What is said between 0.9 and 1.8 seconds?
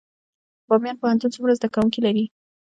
پوهنتون څومره زده